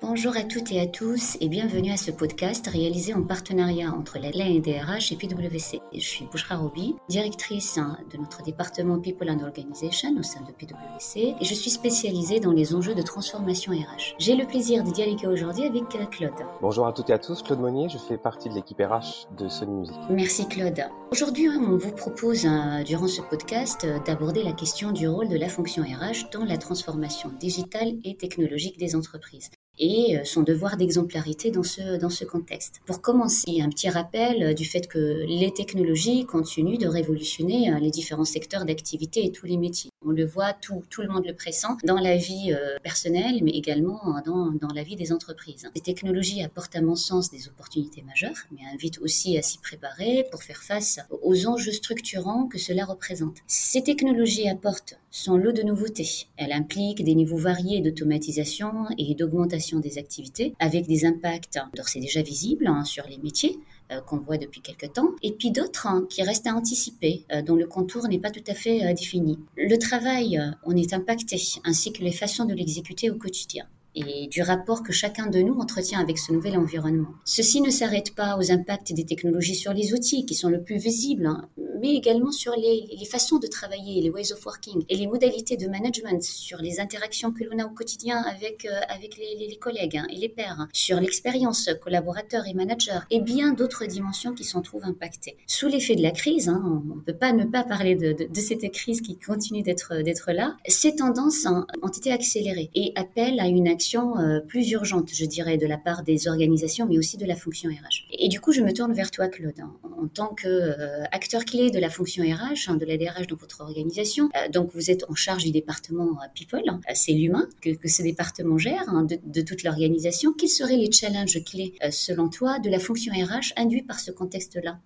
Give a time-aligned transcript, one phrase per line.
[0.00, 4.20] Bonjour à toutes et à tous et bienvenue à ce podcast réalisé en partenariat entre
[4.20, 5.80] la et PwC.
[5.92, 7.80] Je suis Bouchra Robi, directrice
[8.12, 12.52] de notre département People and Organization au sein de PwC et je suis spécialisée dans
[12.52, 14.14] les enjeux de transformation RH.
[14.20, 16.46] J'ai le plaisir de dialoguer aujourd'hui avec euh, Claude.
[16.62, 19.48] Bonjour à toutes et à tous, Claude Monnier, je fais partie de l'équipe RH de
[19.48, 19.96] Sony Music.
[20.10, 20.80] Merci Claude.
[21.10, 25.36] Aujourd'hui, on vous propose euh, durant ce podcast euh, d'aborder la question du rôle de
[25.36, 30.76] la fonction RH dans la transformation digitale et technologique des entreprises et euh, son devoir
[30.76, 32.80] d'exemplarité dans ce, dans ce contexte.
[32.86, 37.78] Pour commencer, un petit rappel euh, du fait que les technologies continuent de révolutionner euh,
[37.78, 39.90] les différents secteurs d'activité et tous les métiers.
[40.04, 42.54] On le voit, tout, tout le monde le pressent dans la vie
[42.84, 45.68] personnelle, mais également dans, dans la vie des entreprises.
[45.74, 50.24] Les technologies apportent à mon sens des opportunités majeures, mais invitent aussi à s'y préparer
[50.30, 53.38] pour faire face aux enjeux structurants que cela représente.
[53.48, 56.28] Ces technologies apportent son lot de nouveautés.
[56.36, 62.00] Elles impliquent des niveaux variés d'automatisation et d'augmentation des activités, avec des impacts, d'ores c'est
[62.00, 63.58] déjà visibles hein, sur les métiers,
[63.90, 67.40] euh, qu'on voit depuis quelque temps, et puis d'autres hein, qui restent à anticiper, euh,
[67.40, 69.38] dont le contour n'est pas tout à fait euh, défini.
[69.56, 74.42] Le travail, on est impacté, ainsi que les façons de l'exécuter au quotidien et du
[74.42, 77.08] rapport que chacun de nous entretient avec ce nouvel environnement.
[77.24, 80.76] Ceci ne s'arrête pas aux impacts des technologies sur les outils qui sont le plus
[80.76, 81.48] visibles, hein,
[81.80, 85.66] mais également sur les, façons de travailler, les ways of working et les modalités de
[85.66, 90.06] management, sur les interactions que l'on a au quotidien avec, euh, avec les, collègues hein,
[90.10, 94.62] et les pairs, hein, sur l'expérience collaborateur et manager et bien d'autres dimensions qui s'en
[94.62, 95.36] trouvent impactées.
[95.46, 98.70] Sous l'effet de la crise, on ne peut pas ne pas parler de, de, cette
[98.72, 99.94] crise qui continue d'être
[100.32, 105.24] là, ces tendances ont été accélérées et appellent à une action euh, plus urgente, je
[105.24, 108.06] dirais, de la part des organisations, mais aussi de la fonction RH.
[108.18, 111.78] Et du coup, je me tourne vers toi, Claude, en, tant qu'acteur euh, clé de
[111.78, 114.28] la fonction RH, hein, de la DRH dans votre organisation.
[114.36, 118.58] Euh, donc, vous êtes en charge du département People, hein, c'est l'humain que, ce département
[118.58, 120.32] gère, hein, de, toute l'organisation.
[120.32, 124.78] Quels seraient les challenges clés, selon toi, de la fonction RH induits par ce contexte-là?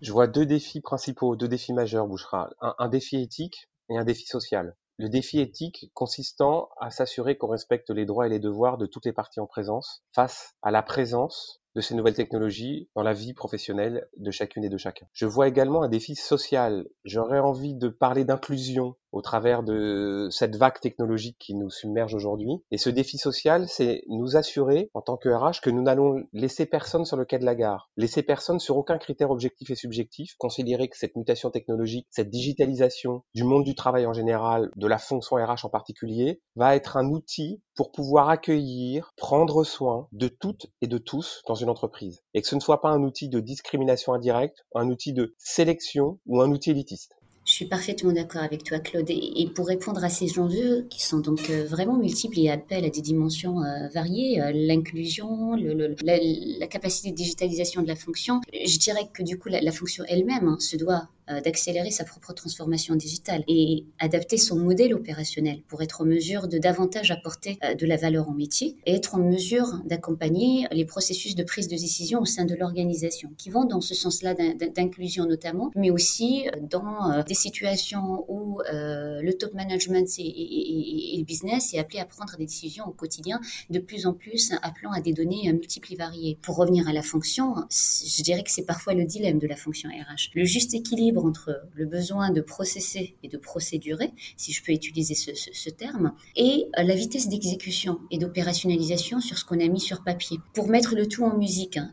[0.00, 2.50] Je vois deux défis principaux, deux défis majeurs, Bouchera.
[2.60, 4.74] un défi éthique et un défi social.
[5.00, 9.06] Le défi éthique consistant à s'assurer qu'on respecte les droits et les devoirs de toutes
[9.06, 13.34] les parties en présence face à la présence de ces nouvelles technologies dans la vie
[13.34, 15.06] professionnelle de chacune et de chacun.
[15.12, 16.86] Je vois également un défi social.
[17.04, 22.62] J'aurais envie de parler d'inclusion au travers de cette vague technologique qui nous submerge aujourd'hui.
[22.70, 26.66] Et ce défi social, c'est nous assurer, en tant que RH, que nous n'allons laisser
[26.66, 30.34] personne sur le quai de la gare, laisser personne sur aucun critère objectif et subjectif,
[30.38, 34.98] considérer que cette mutation technologique, cette digitalisation du monde du travail en général, de la
[34.98, 40.66] fonction RH en particulier, va être un outil pour pouvoir accueillir, prendre soin de toutes
[40.82, 42.22] et de tous dans une entreprise.
[42.34, 46.18] Et que ce ne soit pas un outil de discrimination indirecte, un outil de sélection
[46.26, 47.14] ou un outil élitiste.
[47.50, 49.10] Je suis parfaitement d'accord avec toi, Claude.
[49.10, 52.90] Et pour répondre à ces enjeux qui sont donc euh, vraiment multiples et appellent à
[52.90, 59.08] des dimensions euh, variées, euh, l'inclusion, la, capacité de digitalisation de la fonction, je dirais
[59.12, 61.08] que du coup, la, fonction elle-même hein, se doit
[61.40, 66.58] d'accélérer sa propre transformation digitale et adapter son modèle opérationnel pour être en mesure de
[66.58, 71.34] davantage apporter euh, de la valeur au métier et être en mesure d'accompagner les processus
[71.34, 75.70] de prise de décision au sein de l'organisation qui vont dans ce sens-là d'inclusion notamment,
[75.76, 81.98] mais aussi euh, dans des situations où le top management et, le business est appelé
[81.98, 85.92] à prendre des décisions au quotidien de plus en plus appelant à des données multiples
[85.92, 86.38] et variées.
[86.42, 89.88] Pour revenir à la fonction, je dirais que c'est parfois le dilemme de la fonction
[89.90, 90.30] RH.
[90.34, 95.14] Le juste équilibre entre le besoin de processer et de procédurer, si je peux utiliser
[95.14, 100.02] ce, terme, et euh, la vitesse d'exécution et d'opérationnalisation sur ce qu'on a mis sur
[100.02, 100.38] papier.
[100.54, 101.90] Pour mettre le tout en musique, hein,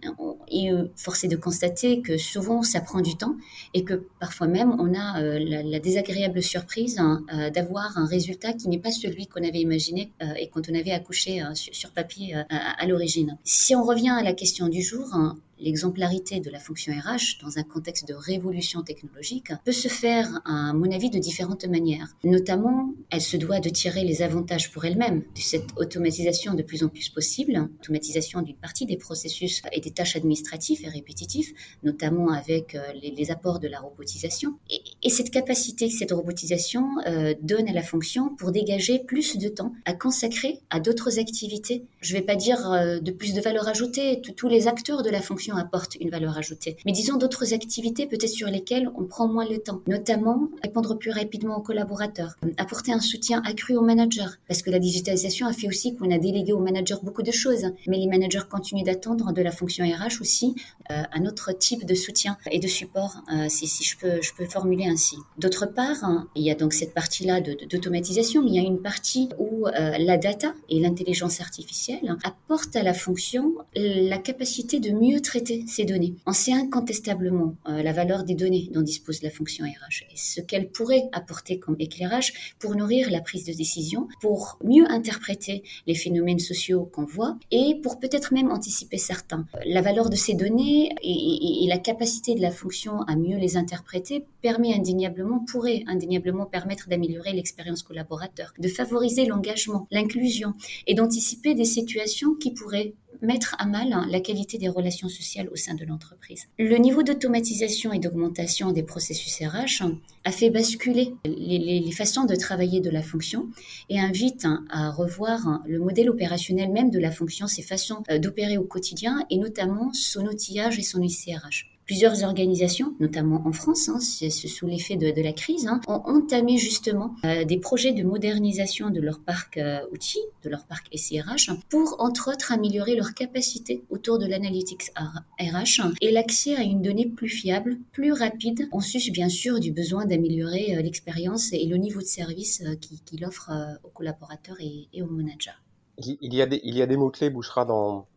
[0.50, 3.36] et euh, force est de constater que souvent ça prend du temps
[3.74, 7.24] et que parfois même on a euh, la, désagréable surprise hein,
[7.54, 11.44] d'avoir un résultat qui n'est pas celui qu'on avait imaginé et quand on avait accouché
[11.54, 13.38] sur, papier à, l'origine.
[13.44, 17.58] Si on revient à la question du jour, hein, l'exemplarité de la fonction RH dans
[17.58, 22.16] un contexte de révolution technologique peut se faire, à mon avis, de différentes manières.
[22.24, 26.84] Notamment, elle se doit de tirer les avantages pour elle-même de cette automatisation de plus
[26.84, 32.32] en plus possible, automatisation d'une partie des processus et des tâches administratives et répétitifs, notamment
[32.32, 34.56] avec euh, les, apports de la robotisation.
[34.70, 39.74] Et, cette capacité, cette robotisation euh, donne à la fonction pour dégager plus de temps
[39.86, 41.86] à consacrer à d'autres activités.
[42.02, 45.10] Je ne vais pas dire euh, de plus de valeur ajoutée, tous les acteurs de
[45.10, 46.78] la fonction apporte une valeur ajoutée.
[46.86, 51.12] Mais disons d'autres activités peut-être sur lesquelles on prend moins le temps, notamment répondre plus
[51.12, 55.68] rapidement aux collaborateurs, apporter un soutien accru aux managers, parce que la digitalisation a fait
[55.68, 59.42] aussi qu'on a délégué aux managers beaucoup de choses, mais les managers continuent d'attendre de
[59.42, 60.56] la fonction RH aussi
[60.92, 65.18] euh, un autre type de soutien et de support, euh, si, je, peux, formuler ainsi.
[65.38, 68.82] D'autre part, hein, il y a donc cette partie-là d'automatisation, mais il y a une
[68.82, 74.92] partie où euh, la data et l'intelligence artificielle apportent à la fonction la capacité de
[74.92, 75.37] mieux traiter
[75.68, 76.16] ces données.
[76.26, 80.70] On sait incontestablement la valeur des données dont dispose la fonction RH et ce qu'elle
[80.70, 86.40] pourrait apporter comme éclairage pour nourrir la prise de décision, pour mieux interpréter les phénomènes
[86.40, 89.46] sociaux qu'on voit et pour peut-être même anticiper certains.
[89.66, 94.26] La valeur de ces données et, la capacité de la fonction à mieux les interpréter
[94.42, 100.54] permet indéniablement, pourrait indéniablement permettre d'améliorer l'expérience collaborateur, de favoriser l'engagement, l'inclusion
[100.86, 105.56] et d'anticiper des situations qui pourraient mettre à mal la qualité des relations sociales au
[105.56, 106.46] sein de l'entreprise.
[106.58, 109.84] Le niveau d'automatisation et d'augmentation des processus RH
[110.24, 113.48] a fait basculer les, façons de travailler de la fonction
[113.90, 118.58] et invite à revoir le modèle opérationnel même de la fonction, ses façons euh, d'opérer
[118.58, 121.77] au quotidien et notamment son outillage et son ICRH.
[121.88, 127.16] Plusieurs organisations, notamment en France, hein, sous l'effet de, la crise, hein, ont entamé justement
[127.24, 131.96] euh, des projets de modernisation de leur parc euh, outils, de leur parc SIRH, pour
[132.00, 134.92] entre autres améliorer leur capacité autour de l'analytics
[135.40, 139.72] RH et l'accès à une donnée plus fiable, plus rapide, en sus bien sûr du
[139.72, 143.50] besoin d'améliorer euh, l'expérience et le niveau de service qu'il offre
[143.86, 145.52] aux collaborateurs et, aux managers.
[146.00, 148.08] Il y a des, mots-clés, Bouchera, dans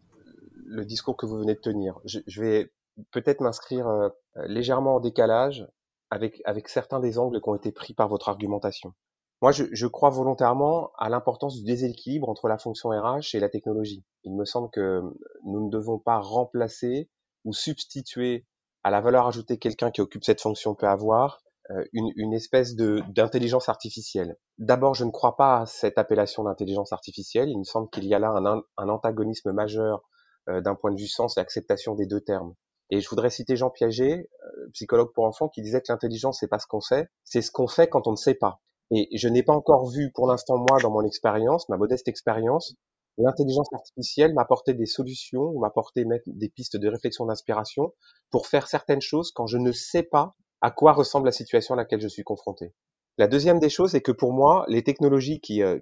[0.67, 2.01] le discours que vous venez de tenir.
[2.05, 2.69] Je vais
[3.13, 4.09] peut-être m'inscrire euh,
[4.47, 5.67] légèrement en décalage
[6.11, 8.95] avec, avec certains des angles qui ont été pris par votre argumentation.
[9.43, 13.49] Moi, je, je crois volontairement à l'importance du déséquilibre entre la fonction RH et la
[13.49, 14.05] technologie.
[14.25, 15.01] Il me semble que
[15.45, 17.09] nous ne devons pas remplacer
[17.45, 18.47] ou substituer
[18.85, 22.75] à la valeur ajoutée quelqu'un qui occupe cette fonction peut avoir euh, une, une espèce
[22.75, 24.37] de d'intelligence artificielle.
[24.59, 27.49] D'abord, je ne crois pas à cette appellation d'intelligence artificielle.
[27.49, 30.03] Il me semble qu'il y a là un, un antagonisme majeur
[30.49, 32.55] euh, d'un point de vue sens et acceptation des deux termes.
[32.91, 36.49] Et je voudrais citer Jean Piaget, euh, psychologue pour enfants, qui disait que l'intelligence, c'est
[36.49, 38.61] pas ce qu'on sait, c'est ce qu'on fait quand on ne sait pas.
[38.91, 42.75] Et je n'ai pas encore vu, pour l'instant, moi, dans mon expérience, ma modeste expérience,
[43.19, 47.95] l'intelligence artificielle m'apporter des solutions ou m'apporter des pistes de réflexion d'inspiration
[48.31, 51.77] pour faire certaines choses quand je ne sais pas à quoi ressemble la situation à
[51.77, 52.75] laquelle je suis confronté.
[53.19, 55.79] La deuxième des choses est que pour moi, les technologies qui, euh,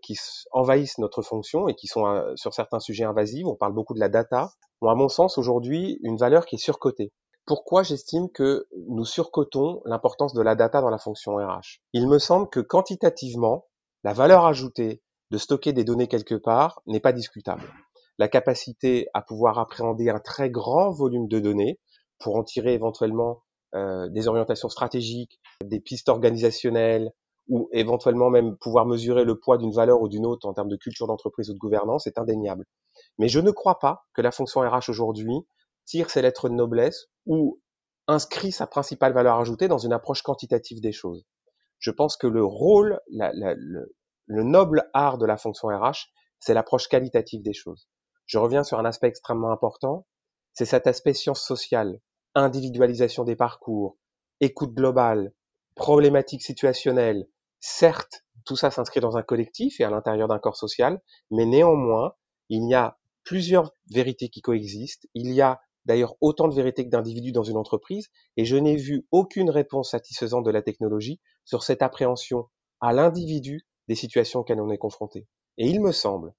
[0.50, 4.00] envahissent notre fonction et qui sont euh, sur certains sujets invasives, on parle beaucoup de
[4.00, 7.12] la data, ont à mon sens aujourd'hui une valeur qui est surcotée.
[7.46, 12.18] Pourquoi j'estime que nous surcotons l'importance de la data dans la fonction RH Il me
[12.18, 13.66] semble que quantitativement,
[14.04, 17.62] la valeur ajoutée de stocker des données quelque part n'est pas discutable.
[18.18, 21.78] La capacité à pouvoir appréhender un très grand volume de données
[22.18, 23.42] pour en tirer éventuellement
[23.74, 27.12] euh, des orientations stratégiques, des pistes organisationnelles,
[27.48, 30.76] ou éventuellement même pouvoir mesurer le poids d'une valeur ou d'une autre en termes de
[30.76, 32.64] culture d'entreprise ou de gouvernance est indéniable.
[33.18, 35.46] Mais je ne crois pas que la fonction RH aujourd'hui
[35.86, 37.60] tire ses lettres de noblesse ou
[38.06, 41.24] inscrit sa principale valeur ajoutée dans une approche quantitative des choses.
[41.78, 43.94] Je pense que le rôle, le,
[44.26, 46.08] le noble art de la fonction RH,
[46.38, 47.88] c'est l'approche qualitative des choses.
[48.26, 50.06] Je reviens sur un aspect extrêmement important,
[50.52, 52.00] c'est cet aspect science sociale,
[52.34, 53.96] individualisation des parcours,
[54.40, 55.32] écoute globale,
[55.78, 57.26] problématiques situationnelles,
[57.60, 62.14] Certes, tout ça s'inscrit dans un collectif et à l'intérieur d'un corps social, mais néanmoins,
[62.48, 65.06] il y a plusieurs vérités qui coexistent.
[65.14, 68.76] Il y a d'ailleurs autant de vérités que d'individus dans une entreprise, et je n'ai
[68.76, 72.48] vu aucune réponse satisfaisante de la technologie sur cette appréhension
[72.80, 75.26] à l'individu des situations auxquelles on est confronté.
[75.56, 76.32] Et il me semble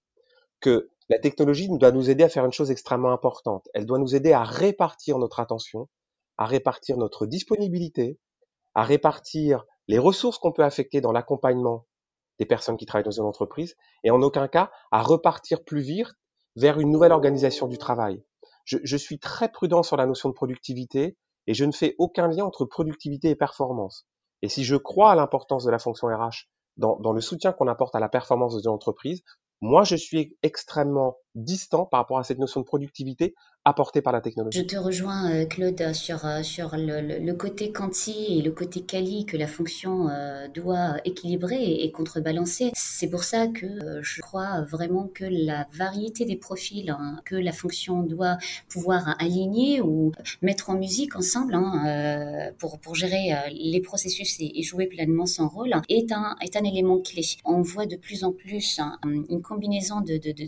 [0.61, 3.67] que la technologie doit nous aider à faire une chose extrêmement importante.
[3.73, 5.89] Elle doit nous aider à répartir notre attention,
[6.37, 8.19] à répartir notre disponibilité,
[8.79, 11.85] à répartir les ressources qu'on peut affecter dans l'accompagnement
[12.39, 16.07] des personnes qui travaillent dans une entreprise et en aucun cas à repartir plus vite
[16.55, 18.23] vers une nouvelle organisation du travail.
[18.63, 22.45] Je, suis très prudent sur la notion de productivité et je ne fais aucun lien
[22.45, 24.07] entre productivité et performance.
[24.43, 27.67] Et si je crois à l'importance de la fonction RH dans, dans le soutien qu'on
[27.67, 29.23] apporte à la performance de l'entreprise,
[29.59, 34.21] moi, je suis extrêmement distant par rapport à cette notion de productivité apportée par la
[34.21, 34.59] technologie.
[34.59, 39.25] Je te rejoins, euh, Claude, sur, euh, sur le, côté quanti et le côté quali
[39.25, 42.71] que la fonction euh, doit équilibrer et, contrebalancer.
[42.73, 47.51] C'est pour ça que je crois vraiment que la variété des profils hein, que la
[47.51, 48.37] fonction doit
[48.69, 54.87] pouvoir aligner ou mettre en musique ensemble hein, pour, pour gérer les processus et, jouer
[54.87, 57.21] pleinement son rôle est un, est un élément clé.
[57.45, 60.45] On voit de plus en plus hein, une combinaison de, de, de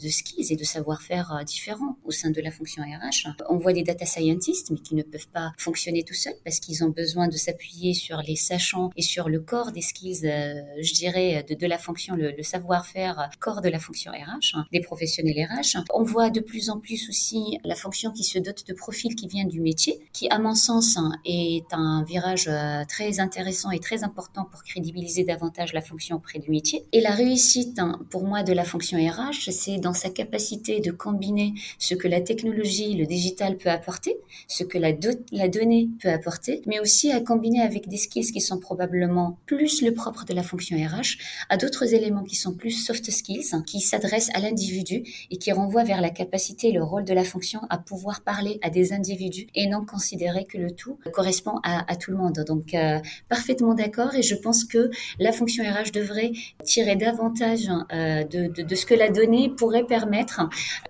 [0.52, 3.30] et de savoir-faire différents au sein de la fonction RH.
[3.50, 6.84] On voit des data scientists, mais qui ne peuvent pas fonctionner tout seuls parce qu'ils
[6.84, 11.46] ont besoin de s'appuyer sur les sachants et sur le corps des skills, je dirais,
[11.48, 15.48] de, de la fonction, le, le savoir-faire corps de la fonction RH, hein, des professionnels
[15.50, 15.78] RH.
[15.94, 19.28] On voit de plus en plus aussi la fonction qui se dote de profils qui
[19.28, 23.80] viennent du métier, qui à mon sens hein, est un virage euh, très intéressant et
[23.80, 26.86] très important pour crédibiliser davantage la fonction auprès du métier.
[26.92, 30.92] Et la réussite hein, pour moi de la fonction RH, c'est dans sa capacité de
[30.92, 34.92] combiner ce que la technologie, le digital peut apporter, ce que la,
[35.32, 39.82] la donnée peut apporter, mais aussi à combiner avec des skills qui sont probablement plus
[39.82, 41.18] le propre de la fonction RH,
[41.50, 45.52] à d'autres éléments qui sont plus soft skills, hein, qui s'adressent à l'individu et qui
[45.52, 48.94] renvoient vers la capacité et le rôle de la fonction à pouvoir parler à des
[48.94, 52.44] individus et non considérer que le tout correspond à, tout le monde.
[52.48, 53.00] Donc, euh,
[53.30, 54.90] parfaitement d'accord et je pense que
[55.20, 56.32] la fonction RH devrait
[56.64, 60.42] tirer davantage euh, de, de, ce que la donnée pourrait permettre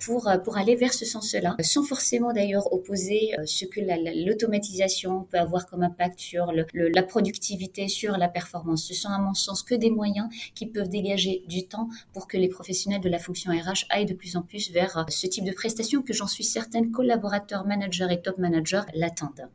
[0.03, 3.79] pour, pour aller vers ce sens-là, sans forcément d'ailleurs opposer euh, ce que
[4.25, 8.83] l'automatisation peut avoir comme impact sur la productivité, sur la performance.
[8.85, 12.37] Ce sont à mon sens que des moyens qui peuvent dégager du temps pour que
[12.37, 15.51] les professionnels de la fonction RH aillent de plus en plus vers ce type de
[15.51, 19.49] prestations que j'en suis certaine collaborateurs, managers et top managers l'attendent.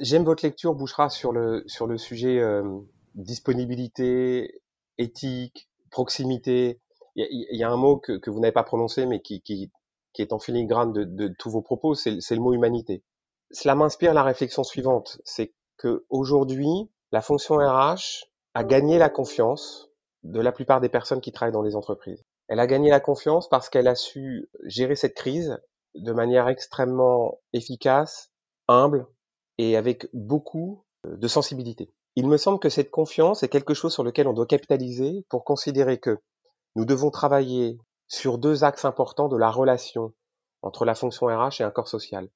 [0.00, 2.62] J'aime votre lecture, Bouchera, sur le, sur le sujet euh,
[3.14, 4.60] disponibilité,
[4.98, 6.80] éthique, proximité.
[7.16, 9.70] Il y, y, a un mot que, que vous n'avez pas prononcé, mais qui, qui,
[10.12, 13.02] qui est en filigrane de, de tous vos propos, c'est le mot humanité.
[13.50, 19.90] Cela m'inspire la réflexion suivante, c'est que aujourd'hui, la fonction RH a gagné la confiance
[20.22, 22.24] de la plupart des personnes qui travaillent dans les entreprises.
[22.48, 25.58] Elle a gagné la confiance parce qu'elle a su gérer cette crise
[25.94, 28.30] de manière extrêmement efficace,
[28.68, 29.06] humble
[29.58, 31.92] et avec beaucoup de sensibilité.
[32.16, 35.44] Il me semble que cette confiance est quelque chose sur lequel on doit capitaliser pour
[35.44, 36.18] considérer que
[36.76, 37.78] nous devons travailler
[38.08, 40.12] sur deux axes importants de la relation
[40.62, 42.28] entre la fonction RH et un corps social.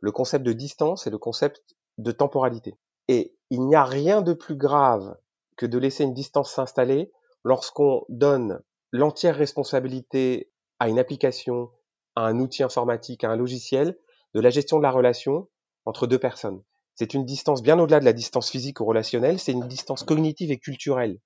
[0.00, 1.62] Le concept de distance et le concept
[1.96, 2.74] de temporalité.
[3.08, 5.16] Et il n'y a rien de plus grave
[5.56, 7.10] que de laisser une distance s'installer
[7.44, 8.60] lorsqu'on donne
[8.92, 11.70] l'entière responsabilité à une application,
[12.14, 13.98] à un outil informatique, à un logiciel,
[14.34, 15.48] de la gestion de la relation
[15.84, 16.62] entre deux personnes.
[16.94, 20.50] C'est une distance bien au-delà de la distance physique ou relationnelle, c'est une distance cognitive
[20.50, 21.18] et culturelle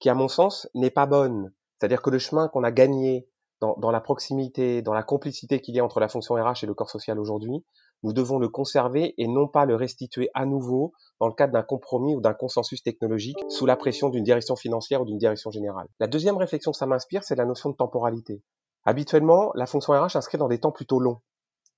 [0.00, 1.52] qui, à mon sens, n'est pas bonne.
[1.82, 3.26] C'est-à-dire que le chemin qu'on a gagné
[3.60, 6.74] dans, la proximité, dans la complicité qu'il y a entre la fonction RH et le
[6.74, 7.64] corps social aujourd'hui,
[8.04, 11.64] nous devons le conserver et non pas le restituer à nouveau dans le cadre d'un
[11.64, 15.88] compromis ou d'un consensus technologique sous la pression d'une direction financière ou d'une direction générale.
[15.98, 18.44] La deuxième réflexion que ça m'inspire, c'est la notion de temporalité.
[18.84, 21.18] Habituellement, la fonction RH s'inscrit dans des temps plutôt longs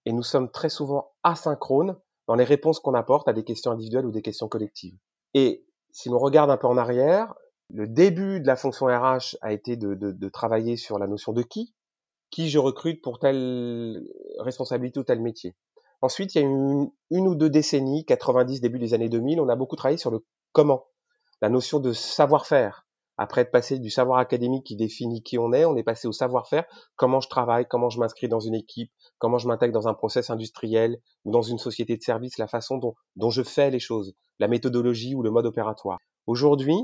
[0.05, 1.97] et nous sommes très souvent asynchrones
[2.29, 4.99] dans les réponses qu'on apporte à des questions individuelles ou des questions collectives.
[5.33, 7.33] Et si l'on regarde un peu en arrière,
[7.71, 11.33] le début de la fonction RH a été de, de, de travailler sur la notion
[11.33, 11.75] de qui,
[12.31, 14.03] qui je recrute pour telle
[14.39, 15.55] responsabilité ou tel métier.
[16.03, 19.49] Ensuite, il y a une, une ou deux décennies, 90, début des années 2000, on
[19.49, 20.85] a beaucoup travaillé sur le comment,
[21.41, 22.87] la notion de savoir-faire.
[23.17, 26.13] Après être passé du savoir académique qui définit qui on est, on est passé au
[26.13, 26.65] savoir-faire,
[26.97, 30.31] comment je travaille, comment je m'inscris dans une équipe, comment je m'intègre dans un process
[30.31, 34.15] industriel ou dans une société de service, la façon dont, dont je fais les choses,
[34.41, 35.99] la méthodologie ou le mode opératoire.
[36.27, 36.77] Aujourd'hui,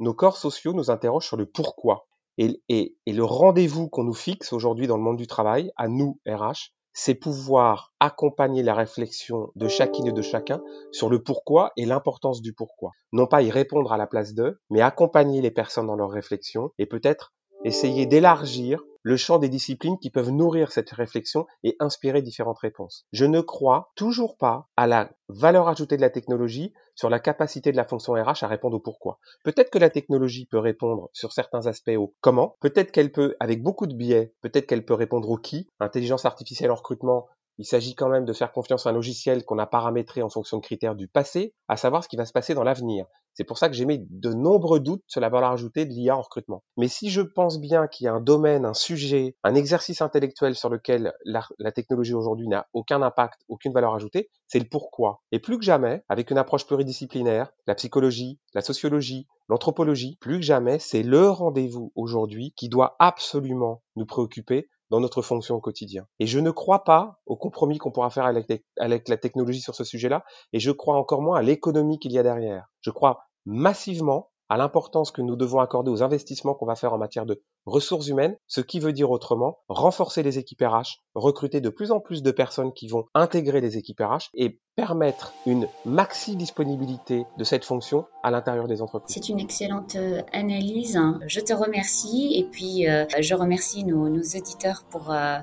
[0.00, 2.06] nos corps sociaux nous interrogent sur le pourquoi.
[2.38, 6.72] Et, le rendez-vous qu'on nous fixe aujourd'hui dans le monde du travail, à nous, RH,
[6.92, 10.60] c'est pouvoir accompagner la réflexion de chacune et de chacun
[10.92, 12.92] sur le pourquoi et l'importance du pourquoi.
[13.12, 16.72] Non pas y répondre à la place d'eux, mais accompagner les personnes dans leur réflexion
[16.78, 17.32] et peut-être
[17.64, 23.06] essayer d'élargir le champ des disciplines qui peuvent nourrir cette réflexion et inspirer différentes réponses.
[23.12, 27.70] Je ne crois toujours pas à la valeur ajoutée de la technologie sur la capacité
[27.70, 29.18] de la fonction RH à répondre au pourquoi.
[29.44, 33.62] Peut-être que la technologie peut répondre sur certains aspects au comment, peut-être qu'elle peut, avec
[33.62, 35.68] beaucoup de biais, peut-être qu'elle peut répondre au qui.
[35.80, 39.58] Intelligence artificielle en recrutement, il s'agit quand même de faire confiance à un logiciel qu'on
[39.58, 42.54] a paramétré en fonction de critères du passé, à savoir ce qui va se passer
[42.54, 43.06] dans l'avenir.
[43.34, 46.16] C'est pour ça que j'ai mis de nombreux doutes sur la valeur ajoutée de l'IA
[46.16, 46.64] en recrutement.
[46.76, 50.56] Mais si je pense bien qu'il y a un domaine, un sujet, un exercice intellectuel
[50.56, 55.20] sur lequel la, la technologie aujourd'hui n'a aucun impact, aucune valeur ajoutée, c'est le pourquoi.
[55.30, 60.44] Et plus que jamais, avec une approche pluridisciplinaire, la psychologie, la sociologie, l'anthropologie, plus que
[60.44, 66.06] jamais, c'est le rendez-vous aujourd'hui qui doit absolument nous préoccuper dans notre fonction au quotidien.
[66.18, 69.84] Et je ne crois pas au compromis qu'on pourra faire avec, la technologie sur ce
[69.84, 72.68] sujet-là, et je crois encore moins à l'économie qu'il y a derrière.
[72.80, 76.98] Je crois massivement à l'importance que nous devons accorder aux investissements qu'on va faire en
[76.98, 81.68] matière de ressources humaines, ce qui veut dire autrement renforcer les équipes RH, recruter de
[81.68, 86.36] plus en plus de personnes qui vont intégrer les équipes RH et permettre une maxi
[86.36, 89.12] disponibilité de cette fonction à l'intérieur des entreprises.
[89.12, 90.96] C'est une excellente euh, analyse.
[91.26, 95.38] Je te remercie et puis euh, je remercie nos, nos auditeurs pour euh,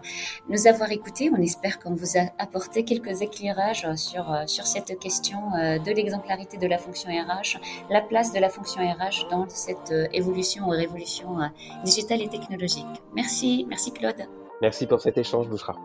[0.48, 1.30] nous avoir écoutés.
[1.38, 6.68] On espère qu'on vous a apporté quelques éclairages sur, sur cette question de l'exemplarité de
[6.68, 11.40] la fonction RH, la place de la fonction RH dans cette évolution ou révolution
[11.84, 12.86] digitale et technologique.
[13.16, 14.28] Merci, merci Claude.
[14.62, 15.76] Merci pour cet échange, Bouchra.